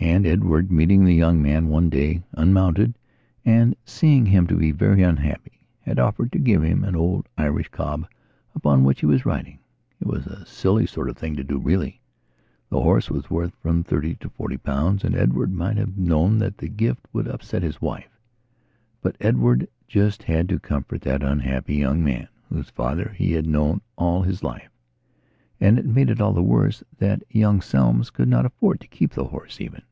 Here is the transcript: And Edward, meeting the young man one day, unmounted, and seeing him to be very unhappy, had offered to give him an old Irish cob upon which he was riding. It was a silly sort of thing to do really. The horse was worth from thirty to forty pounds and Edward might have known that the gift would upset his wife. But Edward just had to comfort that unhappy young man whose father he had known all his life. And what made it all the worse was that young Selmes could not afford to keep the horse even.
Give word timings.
And 0.00 0.24
Edward, 0.26 0.70
meeting 0.70 1.04
the 1.04 1.12
young 1.14 1.42
man 1.42 1.68
one 1.68 1.90
day, 1.90 2.22
unmounted, 2.32 2.96
and 3.44 3.76
seeing 3.84 4.26
him 4.26 4.46
to 4.46 4.54
be 4.54 4.70
very 4.70 5.02
unhappy, 5.02 5.60
had 5.80 5.98
offered 5.98 6.30
to 6.32 6.38
give 6.38 6.62
him 6.62 6.84
an 6.84 6.94
old 6.94 7.28
Irish 7.36 7.68
cob 7.70 8.06
upon 8.54 8.84
which 8.84 9.00
he 9.00 9.06
was 9.06 9.26
riding. 9.26 9.58
It 10.00 10.06
was 10.06 10.24
a 10.26 10.46
silly 10.46 10.86
sort 10.86 11.08
of 11.10 11.16
thing 11.16 11.34
to 11.36 11.44
do 11.44 11.58
really. 11.58 12.00
The 12.70 12.80
horse 12.80 13.10
was 13.10 13.28
worth 13.28 13.52
from 13.60 13.82
thirty 13.82 14.14
to 14.16 14.28
forty 14.30 14.56
pounds 14.56 15.02
and 15.02 15.16
Edward 15.16 15.52
might 15.52 15.76
have 15.76 15.98
known 15.98 16.38
that 16.38 16.58
the 16.58 16.68
gift 16.68 17.06
would 17.12 17.26
upset 17.26 17.62
his 17.62 17.82
wife. 17.82 18.20
But 19.02 19.16
Edward 19.20 19.68
just 19.88 20.22
had 20.22 20.48
to 20.48 20.60
comfort 20.60 21.02
that 21.02 21.22
unhappy 21.24 21.74
young 21.74 22.04
man 22.04 22.28
whose 22.48 22.70
father 22.70 23.14
he 23.16 23.32
had 23.32 23.46
known 23.46 23.82
all 23.96 24.22
his 24.22 24.42
life. 24.44 24.70
And 25.60 25.76
what 25.76 25.86
made 25.86 26.08
it 26.08 26.20
all 26.20 26.32
the 26.32 26.40
worse 26.42 26.80
was 26.80 26.88
that 26.98 27.24
young 27.30 27.60
Selmes 27.60 28.10
could 28.10 28.28
not 28.28 28.46
afford 28.46 28.80
to 28.80 28.86
keep 28.88 29.12
the 29.12 29.24
horse 29.24 29.60
even. 29.60 29.82